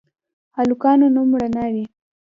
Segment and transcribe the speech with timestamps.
[0.57, 1.85] هلکانو نوم رڼا وي